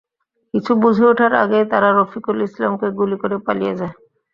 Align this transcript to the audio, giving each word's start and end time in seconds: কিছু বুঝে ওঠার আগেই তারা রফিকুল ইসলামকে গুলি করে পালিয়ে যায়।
কিছু 0.53 0.71
বুঝে 0.81 1.03
ওঠার 1.11 1.33
আগেই 1.43 1.65
তারা 1.71 1.89
রফিকুল 1.91 2.37
ইসলামকে 2.47 2.87
গুলি 2.99 3.17
করে 3.21 3.37
পালিয়ে 3.45 3.73
যায়। 3.79 3.93